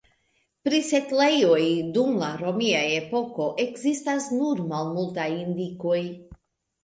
Pri 0.67 0.77
setlejoj 0.85 1.65
dum 1.97 2.15
la 2.21 2.29
romia 2.39 2.79
epoko 3.01 3.47
ekzistas 3.65 4.29
nur 4.39 4.65
malmultaj 4.71 5.27
indikoj. 5.37 6.01